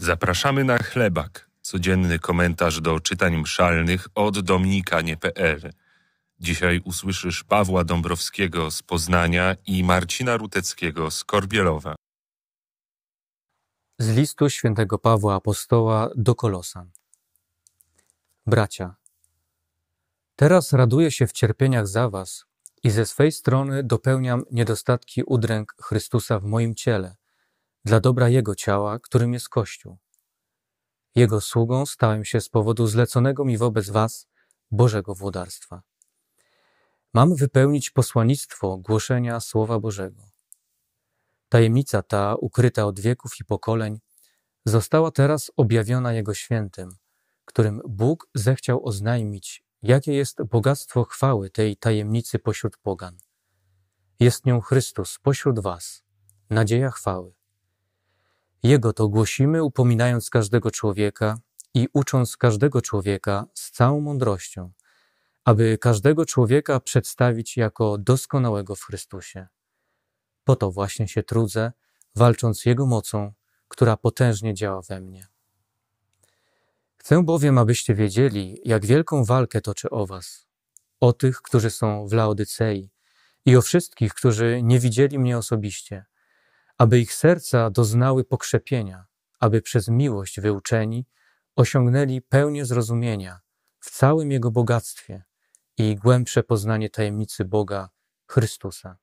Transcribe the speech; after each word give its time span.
Zapraszamy 0.00 0.64
na 0.64 0.78
chlebak, 0.78 1.50
codzienny 1.62 2.18
komentarz 2.18 2.80
do 2.80 3.00
czytań 3.00 3.36
mszalnych 3.36 4.08
od 4.14 4.40
dominikanie.pl. 4.40 5.72
Dzisiaj 6.40 6.80
usłyszysz 6.84 7.44
Pawła 7.44 7.84
Dąbrowskiego 7.84 8.70
z 8.70 8.82
Poznania 8.82 9.56
i 9.66 9.84
Marcina 9.84 10.36
Ruteckiego 10.36 11.10
z 11.10 11.24
Korbielowa. 11.24 11.94
Z 13.98 14.16
listu 14.16 14.50
świętego 14.50 14.98
Pawła 14.98 15.34
Apostoła 15.34 16.10
do 16.16 16.34
Kolosan. 16.34 16.90
Bracia, 18.46 18.94
teraz 20.36 20.72
raduję 20.72 21.10
się 21.10 21.26
w 21.26 21.32
cierpieniach 21.32 21.86
za 21.86 22.10
was 22.10 22.44
i 22.82 22.90
ze 22.90 23.06
swej 23.06 23.32
strony 23.32 23.82
dopełniam 23.82 24.42
niedostatki 24.50 25.22
udręk 25.22 25.74
Chrystusa 25.82 26.38
w 26.38 26.44
moim 26.44 26.74
ciele, 26.74 27.16
dla 27.88 28.00
dobra 28.00 28.28
Jego 28.28 28.54
ciała, 28.54 28.98
którym 28.98 29.32
jest 29.32 29.48
Kościół. 29.48 29.98
Jego 31.14 31.40
sługą 31.40 31.86
stałem 31.86 32.24
się 32.24 32.40
z 32.40 32.48
powodu 32.48 32.86
zleconego 32.86 33.44
mi 33.44 33.58
wobec 33.58 33.90
was 33.90 34.26
Bożego 34.70 35.14
włodarstwa. 35.14 35.82
Mam 37.14 37.34
wypełnić 37.34 37.90
posłannictwo 37.90 38.76
głoszenia 38.76 39.40
Słowa 39.40 39.78
Bożego. 39.80 40.22
Tajemnica 41.48 42.02
ta, 42.02 42.34
ukryta 42.34 42.86
od 42.86 43.00
wieków 43.00 43.40
i 43.40 43.44
pokoleń, 43.44 43.98
została 44.64 45.10
teraz 45.10 45.50
objawiona 45.56 46.12
Jego 46.12 46.34
świętym, 46.34 46.90
którym 47.44 47.80
Bóg 47.88 48.28
zechciał 48.34 48.86
oznajmić, 48.86 49.64
jakie 49.82 50.12
jest 50.12 50.42
bogactwo 50.42 51.04
chwały 51.04 51.50
tej 51.50 51.76
tajemnicy 51.76 52.38
pośród 52.38 52.76
pogan. 52.76 53.18
Jest 54.20 54.46
nią 54.46 54.60
Chrystus 54.60 55.18
pośród 55.22 55.60
was, 55.60 56.04
nadzieja 56.50 56.90
chwały. 56.90 57.37
Jego 58.62 58.92
to 58.92 59.08
głosimy, 59.08 59.62
upominając 59.62 60.30
każdego 60.30 60.70
człowieka 60.70 61.38
i 61.74 61.88
ucząc 61.92 62.36
każdego 62.36 62.82
człowieka 62.82 63.46
z 63.54 63.70
całą 63.70 64.00
mądrością, 64.00 64.72
aby 65.44 65.78
każdego 65.78 66.26
człowieka 66.26 66.80
przedstawić 66.80 67.56
jako 67.56 67.98
doskonałego 67.98 68.74
w 68.74 68.82
Chrystusie. 68.82 69.46
Po 70.44 70.56
to 70.56 70.70
właśnie 70.70 71.08
się 71.08 71.22
trudzę, 71.22 71.72
walcząc 72.16 72.64
Jego 72.64 72.86
mocą, 72.86 73.32
która 73.68 73.96
potężnie 73.96 74.54
działa 74.54 74.82
we 74.82 75.00
mnie. 75.00 75.26
Chcę 76.96 77.24
bowiem, 77.24 77.58
abyście 77.58 77.94
wiedzieli, 77.94 78.60
jak 78.64 78.86
wielką 78.86 79.24
walkę 79.24 79.60
toczę 79.60 79.90
o 79.90 80.06
Was, 80.06 80.46
o 81.00 81.12
tych, 81.12 81.42
którzy 81.42 81.70
są 81.70 82.08
w 82.08 82.12
Laodycei 82.12 82.90
i 83.46 83.56
o 83.56 83.62
wszystkich, 83.62 84.14
którzy 84.14 84.60
nie 84.62 84.80
widzieli 84.80 85.18
mnie 85.18 85.38
osobiście, 85.38 86.04
aby 86.78 87.00
ich 87.00 87.14
serca 87.14 87.70
doznały 87.70 88.24
pokrzepienia, 88.24 89.06
aby 89.40 89.62
przez 89.62 89.88
miłość 89.88 90.40
wyuczeni 90.40 91.06
osiągnęli 91.56 92.22
pełnię 92.22 92.64
zrozumienia 92.64 93.40
w 93.80 93.90
całym 93.90 94.32
Jego 94.32 94.50
bogactwie 94.50 95.24
i 95.78 95.96
głębsze 95.96 96.42
poznanie 96.42 96.90
tajemnicy 96.90 97.44
Boga, 97.44 97.90
Chrystusa. 98.26 98.98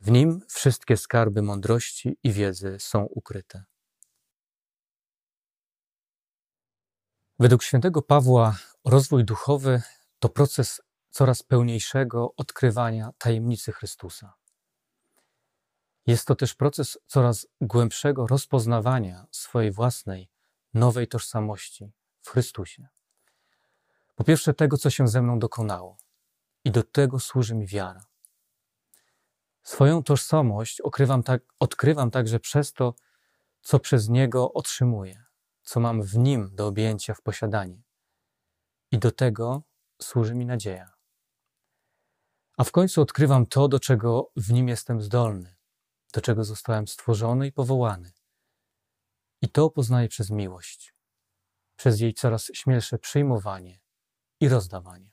W 0.00 0.10
Nim 0.10 0.40
wszystkie 0.48 0.96
skarby 0.96 1.42
mądrości 1.42 2.18
i 2.22 2.32
wiedzy 2.32 2.76
są 2.80 3.02
ukryte. 3.02 3.64
Według 7.38 7.62
świętego 7.62 8.02
Pawła 8.02 8.56
rozwój 8.84 9.24
duchowy 9.24 9.82
to 10.18 10.28
proces 10.28 10.80
coraz 11.10 11.42
pełniejszego 11.42 12.34
odkrywania 12.36 13.10
tajemnicy 13.18 13.72
Chrystusa. 13.72 14.39
Jest 16.06 16.26
to 16.26 16.34
też 16.34 16.54
proces 16.54 16.98
coraz 17.06 17.46
głębszego 17.60 18.26
rozpoznawania 18.26 19.26
swojej 19.30 19.70
własnej, 19.70 20.30
nowej 20.74 21.08
tożsamości 21.08 21.92
w 22.20 22.30
Chrystusie. 22.30 22.88
Po 24.14 24.24
pierwsze, 24.24 24.54
tego, 24.54 24.76
co 24.76 24.90
się 24.90 25.08
ze 25.08 25.22
mną 25.22 25.38
dokonało, 25.38 25.96
i 26.64 26.70
do 26.70 26.82
tego 26.82 27.20
służy 27.20 27.54
mi 27.54 27.66
wiara. 27.66 28.06
Swoją 29.62 30.02
tożsamość 30.02 30.82
tak, 31.24 31.42
odkrywam 31.58 32.10
także 32.10 32.40
przez 32.40 32.72
to, 32.72 32.94
co 33.60 33.78
przez 33.78 34.08
Niego 34.08 34.52
otrzymuję, 34.52 35.24
co 35.62 35.80
mam 35.80 36.02
w 36.02 36.16
Nim 36.16 36.50
do 36.52 36.66
objęcia 36.66 37.14
w 37.14 37.22
posiadanie. 37.22 37.82
I 38.92 38.98
do 38.98 39.10
tego 39.10 39.62
służy 40.02 40.34
mi 40.34 40.46
nadzieja. 40.46 40.92
A 42.56 42.64
w 42.64 42.72
końcu 42.72 43.02
odkrywam 43.02 43.46
to, 43.46 43.68
do 43.68 43.80
czego 43.80 44.30
w 44.36 44.52
Nim 44.52 44.68
jestem 44.68 45.02
zdolny, 45.02 45.56
do 46.12 46.20
czego 46.20 46.44
zostałem 46.44 46.88
stworzony 46.88 47.46
i 47.46 47.52
powołany. 47.52 48.12
I 49.42 49.48
to 49.48 49.70
poznaję 49.70 50.08
przez 50.08 50.30
miłość, 50.30 50.94
przez 51.76 52.00
jej 52.00 52.14
coraz 52.14 52.50
śmielsze 52.54 52.98
przyjmowanie 52.98 53.80
i 54.40 54.48
rozdawanie. 54.48 55.10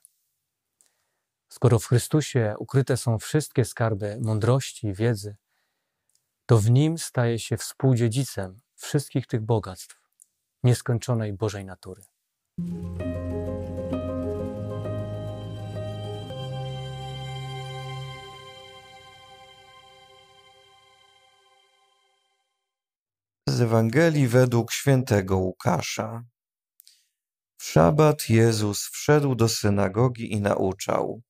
Skoro 1.49 1.79
w 1.79 1.85
Chrystusie 1.85 2.55
ukryte 2.59 2.97
są 2.97 3.19
wszystkie 3.19 3.65
skarby 3.65 4.19
mądrości 4.21 4.87
i 4.87 4.93
wiedzy, 4.93 5.35
to 6.45 6.57
w 6.57 6.69
Nim 6.69 6.97
staje 6.97 7.39
się 7.39 7.57
współdziedzicem 7.57 8.59
wszystkich 8.75 9.27
tych 9.27 9.41
bogactw 9.41 10.01
nieskończonej 10.63 11.33
Bożej 11.33 11.65
natury. 11.65 12.03
Z 23.57 23.61
Ewangelii 23.61 24.27
według 24.27 24.71
świętego 24.71 25.37
Łukasza. 25.37 26.23
W 27.57 27.63
szabat 27.63 28.29
Jezus 28.29 28.89
wszedł 28.93 29.35
do 29.35 29.49
synagogi 29.49 30.33
i 30.33 30.41
nauczał, 30.41 31.21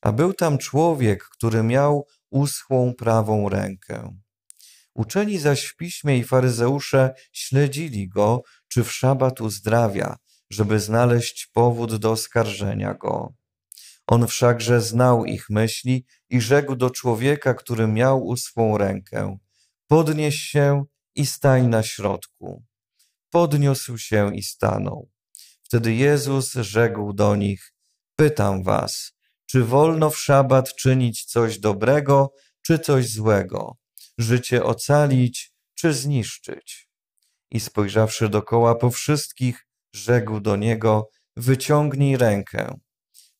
a 0.00 0.12
był 0.12 0.32
tam 0.32 0.58
człowiek, 0.58 1.24
który 1.24 1.62
miał 1.62 2.06
uschłą 2.30 2.94
prawą 2.94 3.48
rękę. 3.48 4.16
Uczeni 4.94 5.38
zaś 5.38 5.64
w 5.64 5.76
piśmie 5.76 6.18
i 6.18 6.24
faryzeusze 6.24 7.14
śledzili 7.32 8.08
go, 8.08 8.42
czy 8.68 8.84
w 8.84 8.92
szabat 8.92 9.40
uzdrawia, 9.40 10.16
żeby 10.50 10.80
znaleźć 10.80 11.50
powód 11.52 11.96
do 11.96 12.10
oskarżenia 12.10 12.94
go. 12.94 13.34
On 14.06 14.26
wszakże 14.26 14.80
znał 14.80 15.24
ich 15.24 15.50
myśli 15.50 16.06
i 16.30 16.40
rzekł 16.40 16.76
do 16.76 16.90
człowieka, 16.90 17.54
który 17.54 17.86
miał 17.86 18.26
uschłą 18.26 18.78
rękę: 18.78 19.38
Podnieś 19.86 20.36
się 20.36 20.84
i 21.14 21.26
stań 21.26 21.66
na 21.66 21.82
środku. 21.82 22.64
Podniósł 23.30 23.98
się 23.98 24.36
i 24.36 24.42
stanął. 24.42 25.10
Wtedy 25.62 25.94
Jezus 25.94 26.52
rzekł 26.52 27.12
do 27.12 27.36
nich: 27.36 27.74
Pytam 28.16 28.62
was, 28.62 29.12
czy 29.46 29.64
wolno 29.64 30.10
w 30.10 30.18
szabat 30.18 30.74
czynić 30.74 31.24
coś 31.24 31.58
dobrego, 31.58 32.32
czy 32.62 32.78
coś 32.78 33.08
złego, 33.08 33.76
życie 34.18 34.64
ocalić, 34.64 35.52
czy 35.74 35.92
zniszczyć? 35.92 36.88
I 37.50 37.60
spojrzawszy 37.60 38.28
dokoła 38.28 38.74
po 38.74 38.90
wszystkich, 38.90 39.66
rzekł 39.94 40.40
do 40.40 40.56
niego: 40.56 41.08
Wyciągnij 41.36 42.16
rękę. 42.16 42.80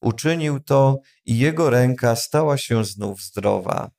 Uczynił 0.01 0.61
to 0.61 0.99
i 1.25 1.39
jego 1.39 1.71
ręka 1.71 2.17
stała 2.17 2.59
się 2.59 2.85
znów 2.85 3.23
zdrowa. 3.23 3.91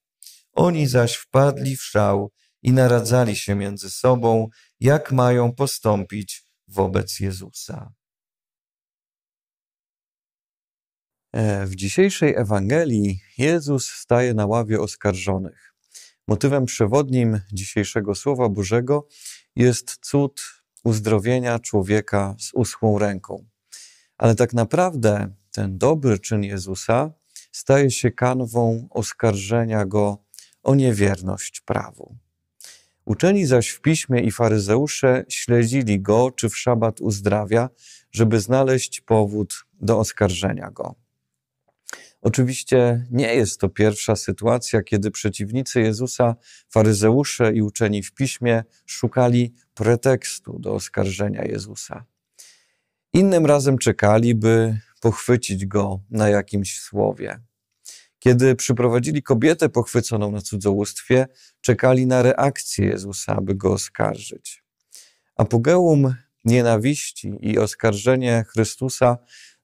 Oni 0.53 0.87
zaś 0.87 1.15
wpadli 1.15 1.77
w 1.77 1.83
szał 1.83 2.31
i 2.65 2.71
naradzali 2.71 3.35
się 3.35 3.55
między 3.55 3.89
sobą, 3.89 4.49
jak 4.79 5.11
mają 5.11 5.51
postąpić 5.51 6.45
wobec 6.67 7.19
Jezusa. 7.19 7.93
E, 11.33 11.65
w 11.65 11.75
dzisiejszej 11.75 12.35
Ewangelii 12.35 13.19
Jezus 13.37 13.91
staje 13.91 14.33
na 14.33 14.45
ławie 14.45 14.81
oskarżonych. 14.81 15.73
Motywem 16.27 16.65
przewodnim 16.65 17.41
dzisiejszego 17.53 18.15
Słowa 18.15 18.49
Bożego 18.49 19.07
jest 19.55 19.97
cud 20.01 20.41
uzdrowienia 20.83 21.59
człowieka 21.59 22.35
z 22.40 22.53
uschłą 22.53 22.99
ręką. 22.99 23.45
Ale 24.17 24.35
tak 24.35 24.53
naprawdę 24.53 25.35
ten 25.51 25.78
dobry 25.78 26.19
czyn 26.19 26.43
Jezusa 26.43 27.11
staje 27.51 27.91
się 27.91 28.11
kanwą 28.11 28.87
oskarżenia 28.91 29.85
go 29.85 30.25
o 30.63 30.75
niewierność 30.75 31.61
prawu. 31.61 32.24
Uczeni 33.05 33.46
zaś 33.46 33.69
w 33.69 33.81
piśmie 33.81 34.22
i 34.22 34.31
faryzeusze 34.31 35.25
śledzili 35.29 36.02
go, 36.02 36.31
czy 36.31 36.49
w 36.49 36.57
szabat 36.57 37.02
uzdrawia, 37.02 37.69
żeby 38.11 38.40
znaleźć 38.40 39.02
powód 39.02 39.66
do 39.81 39.99
oskarżenia 39.99 40.72
go. 40.72 40.96
Oczywiście 42.22 43.05
nie 43.11 43.35
jest 43.35 43.59
to 43.59 43.69
pierwsza 43.69 44.16
sytuacja, 44.16 44.81
kiedy 44.84 45.11
przeciwnicy 45.11 45.81
Jezusa, 45.81 46.35
faryzeusze 46.69 47.53
i 47.53 47.61
uczeni 47.61 48.03
w 48.03 48.13
piśmie 48.13 48.63
szukali 48.85 49.53
pretekstu 49.73 50.59
do 50.59 50.73
oskarżenia 50.73 51.43
Jezusa. 51.43 52.05
Innym 53.13 53.46
razem 53.46 53.78
czekali, 53.78 54.35
by 54.35 54.79
pochwycić 55.02 55.66
go 55.66 55.99
na 56.09 56.29
jakimś 56.29 56.79
słowie. 56.79 57.40
Kiedy 58.25 58.55
przyprowadzili 58.55 59.23
kobietę 59.23 59.69
pochwyconą 59.69 60.31
na 60.31 60.41
cudzołóstwie, 60.41 61.27
czekali 61.61 62.07
na 62.07 62.22
reakcję 62.22 62.85
Jezusa, 62.85 63.35
aby 63.35 63.55
go 63.55 63.73
oskarżyć. 63.73 64.63
Apogeum 65.35 66.16
nienawiści 66.45 67.33
i 67.39 67.57
oskarżenie 67.57 68.45
Chrystusa 68.47 69.17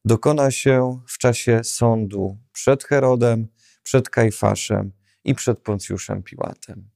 dokona 0.05 0.51
się 0.51 1.01
w 1.07 1.17
czasie 1.17 1.61
sądu 1.63 2.37
przed 2.51 2.83
Herodem, 2.83 3.47
przed 3.83 4.09
Kajfaszem 4.09 4.91
i 5.23 5.35
przed 5.35 5.59
Poncjuszem 5.59 6.23
Piłatem. 6.23 6.89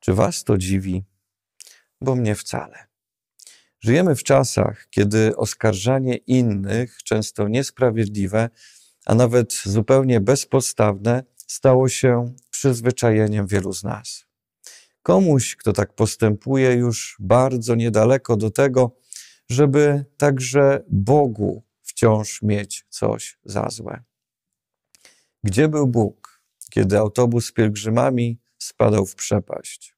Czy 0.00 0.14
was 0.14 0.44
to 0.44 0.58
dziwi? 0.58 1.04
Bo 2.00 2.14
mnie 2.14 2.34
wcale. 2.34 2.86
Żyjemy 3.80 4.16
w 4.16 4.22
czasach, 4.22 4.86
kiedy 4.90 5.36
oskarżanie 5.36 6.16
innych, 6.16 7.02
często 7.02 7.48
niesprawiedliwe, 7.48 8.50
a 9.06 9.14
nawet 9.14 9.52
zupełnie 9.64 10.20
bezpodstawne, 10.20 11.24
stało 11.46 11.88
się 11.88 12.34
przyzwyczajeniem 12.50 13.46
wielu 13.46 13.72
z 13.72 13.84
nas. 13.84 14.26
Komuś, 15.02 15.56
kto 15.56 15.72
tak 15.72 15.94
postępuje, 15.94 16.72
już 16.72 17.16
bardzo 17.20 17.74
niedaleko 17.74 18.36
do 18.36 18.50
tego, 18.50 18.96
żeby 19.48 20.04
także 20.16 20.84
Bogu 20.88 21.62
wciąż 21.82 22.42
mieć 22.42 22.86
coś 22.88 23.38
za 23.44 23.68
złe. 23.70 24.02
Gdzie 25.44 25.68
był 25.68 25.86
Bóg, 25.86 26.40
kiedy 26.70 26.98
autobus 26.98 27.46
z 27.46 27.52
pielgrzymami 27.52 28.40
spadał 28.58 29.06
w 29.06 29.14
przepaść? 29.14 29.96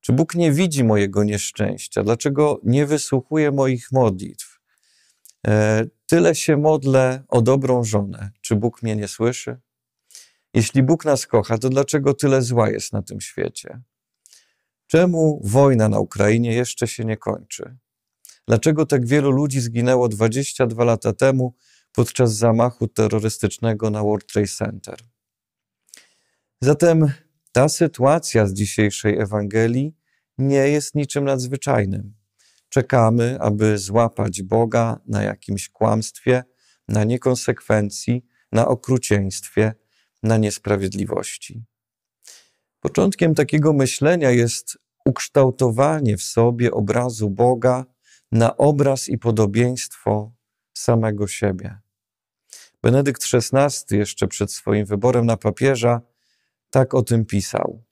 Czy 0.00 0.12
Bóg 0.12 0.34
nie 0.34 0.52
widzi 0.52 0.84
mojego 0.84 1.24
nieszczęścia? 1.24 2.02
Dlaczego 2.02 2.60
nie 2.64 2.86
wysłuchuje 2.86 3.50
moich 3.50 3.92
modlitw? 3.92 4.60
Tyle 6.06 6.34
się 6.34 6.56
modlę 6.56 7.24
o 7.28 7.42
dobrą 7.42 7.84
żonę. 7.84 8.30
Czy 8.40 8.56
Bóg 8.56 8.82
mnie 8.82 8.96
nie 8.96 9.08
słyszy? 9.08 9.60
Jeśli 10.54 10.82
Bóg 10.82 11.04
nas 11.04 11.26
kocha, 11.26 11.58
to 11.58 11.68
dlaczego 11.68 12.14
tyle 12.14 12.42
zła 12.42 12.70
jest 12.70 12.92
na 12.92 13.02
tym 13.02 13.20
świecie? 13.20 13.82
Czemu 14.86 15.40
wojna 15.44 15.88
na 15.88 15.98
Ukrainie 15.98 16.54
jeszcze 16.54 16.88
się 16.88 17.04
nie 17.04 17.16
kończy? 17.16 17.76
Dlaczego 18.48 18.86
tak 18.86 19.06
wielu 19.06 19.30
ludzi 19.30 19.60
zginęło 19.60 20.08
22 20.08 20.84
lata 20.84 21.12
temu 21.12 21.54
podczas 21.92 22.36
zamachu 22.36 22.88
terrorystycznego 22.88 23.90
na 23.90 24.02
World 24.02 24.26
Trade 24.26 24.48
Center? 24.48 24.96
Zatem 26.60 27.12
ta 27.52 27.68
sytuacja 27.68 28.46
z 28.46 28.54
dzisiejszej 28.54 29.18
Ewangelii 29.18 29.96
nie 30.38 30.68
jest 30.68 30.94
niczym 30.94 31.24
nadzwyczajnym. 31.24 32.14
Czekamy, 32.74 33.40
aby 33.40 33.78
złapać 33.78 34.42
Boga 34.42 35.00
na 35.06 35.22
jakimś 35.22 35.68
kłamstwie, 35.68 36.44
na 36.88 37.04
niekonsekwencji, 37.04 38.24
na 38.52 38.68
okrucieństwie, 38.68 39.74
na 40.22 40.36
niesprawiedliwości. 40.36 41.64
Początkiem 42.80 43.34
takiego 43.34 43.72
myślenia 43.72 44.30
jest 44.30 44.78
ukształtowanie 45.04 46.16
w 46.16 46.22
sobie 46.22 46.70
obrazu 46.70 47.30
Boga 47.30 47.84
na 48.32 48.56
obraz 48.56 49.08
i 49.08 49.18
podobieństwo 49.18 50.32
samego 50.72 51.26
siebie. 51.26 51.78
Benedykt 52.82 53.22
XVI 53.34 53.96
jeszcze 53.96 54.28
przed 54.28 54.52
swoim 54.52 54.86
wyborem 54.86 55.26
na 55.26 55.36
papieża 55.36 56.00
tak 56.70 56.94
o 56.94 57.02
tym 57.02 57.26
pisał. 57.26 57.84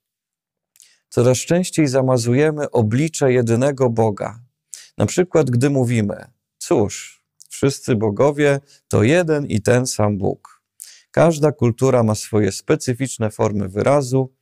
Coraz 1.09 1.39
częściej 1.39 1.87
zamazujemy 1.89 2.71
oblicze 2.71 3.33
jedynego 3.33 3.91
Boga. 3.91 4.52
Na 4.99 5.07
przykład, 5.07 5.51
gdy 5.51 5.71
mówimy: 5.71 6.25
Cóż, 6.59 7.25
wszyscy 7.49 7.97
bogowie 7.97 8.61
to 8.89 9.03
jeden 9.03 9.47
i 9.47 9.61
ten 9.61 9.87
sam 9.87 10.19
Bóg. 10.19 10.63
Każda 11.11 11.53
kultura 11.53 12.03
ma 12.03 12.15
swoje 12.15 12.53
specyficzne 12.53 13.31
formy 13.31 13.69
wyrazu 13.69 14.35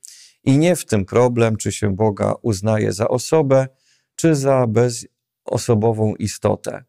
i 0.43 0.57
nie 0.57 0.75
w 0.75 0.85
tym 0.85 1.05
problem, 1.05 1.57
czy 1.57 1.71
się 1.71 1.95
Boga 1.95 2.33
uznaje 2.41 2.93
za 2.93 3.07
osobę, 3.07 3.67
czy 4.15 4.35
za 4.35 4.67
bezosobową 4.67 6.15
istotę. 6.15 6.83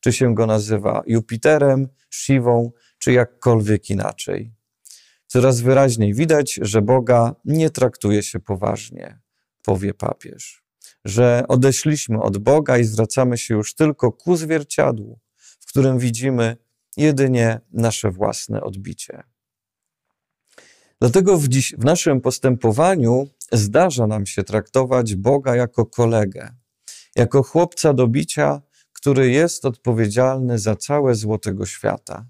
Czy 0.00 0.12
się 0.12 0.34
go 0.34 0.46
nazywa 0.46 1.02
Jupiterem, 1.06 1.88
Siwą, 2.10 2.70
czy 2.98 3.12
jakkolwiek 3.12 3.90
inaczej. 3.90 4.52
Coraz 5.26 5.60
wyraźniej 5.60 6.14
widać, 6.14 6.58
że 6.62 6.82
Boga 6.82 7.34
nie 7.44 7.70
traktuje 7.70 8.22
się 8.22 8.40
poważnie, 8.40 9.20
powie 9.62 9.94
papież. 9.94 10.65
Że 11.06 11.44
odeszliśmy 11.48 12.22
od 12.22 12.38
Boga 12.38 12.78
i 12.78 12.84
zwracamy 12.84 13.38
się 13.38 13.54
już 13.54 13.74
tylko 13.74 14.12
ku 14.12 14.36
zwierciadłu, 14.36 15.18
w 15.36 15.66
którym 15.66 15.98
widzimy 15.98 16.56
jedynie 16.96 17.60
nasze 17.72 18.10
własne 18.10 18.60
odbicie. 18.60 19.22
Dlatego 21.00 21.38
w, 21.38 21.48
dziś, 21.48 21.74
w 21.78 21.84
naszym 21.84 22.20
postępowaniu 22.20 23.28
zdarza 23.52 24.06
nam 24.06 24.26
się 24.26 24.44
traktować 24.44 25.14
Boga 25.14 25.56
jako 25.56 25.86
kolegę, 25.86 26.54
jako 27.16 27.42
chłopca 27.42 27.92
do 27.92 28.08
bicia, 28.08 28.62
który 28.92 29.30
jest 29.30 29.64
odpowiedzialny 29.64 30.58
za 30.58 30.76
całe 30.76 31.14
zło 31.14 31.38
tego 31.38 31.66
świata. 31.66 32.26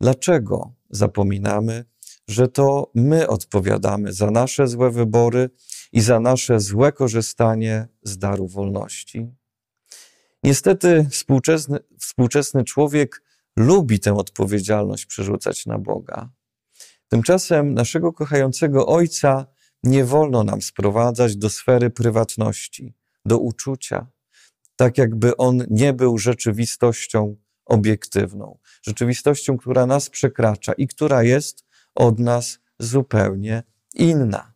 Dlaczego 0.00 0.72
zapominamy, 0.90 1.84
że 2.28 2.48
to 2.48 2.90
my 2.94 3.28
odpowiadamy 3.28 4.12
za 4.12 4.30
nasze 4.30 4.68
złe 4.68 4.90
wybory 4.90 5.50
i 5.94 6.00
za 6.00 6.20
nasze 6.20 6.60
złe 6.60 6.92
korzystanie 6.92 7.88
z 8.02 8.18
daru 8.18 8.48
wolności? 8.48 9.30
Niestety 10.42 11.06
współczesny, 11.10 11.78
współczesny 12.00 12.64
człowiek 12.64 13.22
lubi 13.56 14.00
tę 14.00 14.14
odpowiedzialność 14.16 15.06
przerzucać 15.06 15.66
na 15.66 15.78
Boga. 15.78 16.30
Tymczasem 17.08 17.74
naszego 17.74 18.12
kochającego 18.12 18.86
Ojca 18.86 19.46
nie 19.82 20.04
wolno 20.04 20.44
nam 20.44 20.62
sprowadzać 20.62 21.36
do 21.36 21.50
sfery 21.50 21.90
prywatności, 21.90 22.94
do 23.24 23.38
uczucia, 23.38 24.06
tak 24.76 24.98
jakby 24.98 25.36
On 25.36 25.66
nie 25.70 25.92
był 25.92 26.18
rzeczywistością 26.18 27.36
obiektywną, 27.64 28.58
rzeczywistością, 28.82 29.56
która 29.58 29.86
nas 29.86 30.10
przekracza 30.10 30.72
i 30.72 30.86
która 30.86 31.22
jest 31.22 31.64
od 31.94 32.18
nas 32.18 32.58
zupełnie 32.78 33.62
inna. 33.94 34.53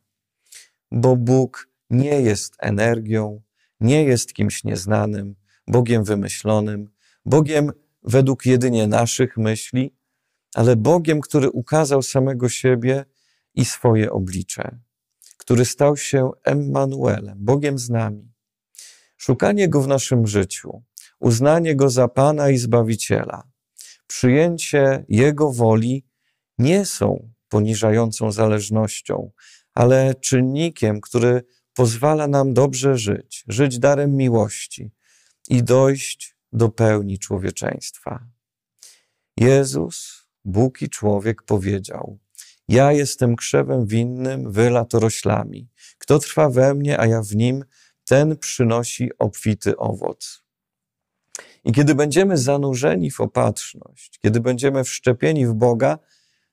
Bo 0.90 1.16
Bóg 1.16 1.68
nie 1.90 2.20
jest 2.20 2.56
energią, 2.58 3.42
nie 3.80 4.04
jest 4.04 4.32
kimś 4.32 4.64
nieznanym, 4.64 5.36
Bogiem 5.66 6.04
wymyślonym, 6.04 6.90
Bogiem 7.24 7.72
według 8.02 8.46
jedynie 8.46 8.86
naszych 8.86 9.36
myśli, 9.36 9.94
ale 10.54 10.76
Bogiem, 10.76 11.20
który 11.20 11.50
ukazał 11.50 12.02
samego 12.02 12.48
siebie 12.48 13.04
i 13.54 13.64
swoje 13.64 14.12
oblicze, 14.12 14.78
który 15.36 15.64
stał 15.64 15.96
się 15.96 16.30
Emmanuelem, 16.44 17.38
Bogiem 17.40 17.78
z 17.78 17.90
nami. 17.90 18.32
Szukanie 19.16 19.68
Go 19.68 19.82
w 19.82 19.88
naszym 19.88 20.26
życiu, 20.26 20.82
uznanie 21.20 21.76
Go 21.76 21.90
za 21.90 22.08
Pana 22.08 22.50
i 22.50 22.58
Zbawiciela, 22.58 23.42
przyjęcie 24.06 25.04
Jego 25.08 25.52
woli 25.52 26.06
nie 26.58 26.86
są 26.86 27.30
poniżającą 27.48 28.32
zależnością, 28.32 29.30
ale 29.78 30.14
czynnikiem, 30.14 31.00
który 31.00 31.42
pozwala 31.74 32.28
nam 32.28 32.54
dobrze 32.54 32.98
żyć, 32.98 33.44
żyć 33.48 33.78
darem 33.78 34.16
miłości 34.16 34.90
i 35.48 35.62
dojść 35.62 36.36
do 36.52 36.68
pełni 36.68 37.18
człowieczeństwa. 37.18 38.26
Jezus 39.36 40.26
Bóg 40.44 40.82
i 40.82 40.88
człowiek 40.88 41.42
powiedział: 41.42 42.18
Ja 42.68 42.92
jestem 42.92 43.36
krzewem 43.36 43.86
winnym, 43.86 44.52
wy 44.52 44.70
latoroślami. 44.70 45.68
Kto 45.98 46.18
trwa 46.18 46.50
we 46.50 46.74
mnie, 46.74 47.00
a 47.00 47.06
ja 47.06 47.22
w 47.22 47.36
nim, 47.36 47.64
ten 48.04 48.36
przynosi 48.36 49.10
obfity 49.18 49.76
owoc. 49.76 50.44
I 51.64 51.72
kiedy 51.72 51.94
będziemy 51.94 52.36
zanurzeni 52.36 53.10
w 53.10 53.20
opatrzność, 53.20 54.18
kiedy 54.22 54.40
będziemy 54.40 54.84
wszczepieni 54.84 55.46
w 55.46 55.54
Boga, 55.54 55.98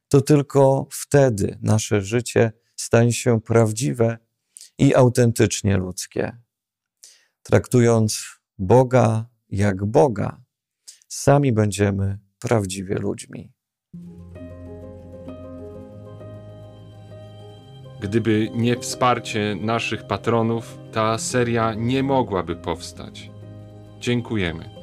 to 0.08 0.22
tylko 0.22 0.88
wtedy 0.92 1.58
nasze 1.62 2.02
życie 2.02 2.52
stanie 2.76 3.14
się 3.14 3.42
prawdziwe 3.42 4.18
i 4.78 4.96
autentycznie 4.96 5.78
ludzkie. 5.78 6.38
Traktując 7.44 8.26
Boga 8.58 9.26
jak 9.50 9.86
Boga, 9.86 10.42
sami 11.08 11.54
będziemy 11.54 12.20
prawdziwie 12.40 12.96
ludźmi. 12.96 13.52
Gdyby 18.02 18.50
nie 18.56 18.80
wsparcie 18.80 19.56
naszych 19.62 20.08
patronów, 20.08 20.78
ta 20.92 21.18
seria 21.18 21.74
nie 21.74 22.04
mogłaby 22.04 22.56
powstać. 22.56 23.32
Dziękujemy. 24.00 24.75